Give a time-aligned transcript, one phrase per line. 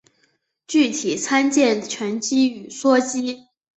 [0.65, 3.45] 具体参见醛基与羧基。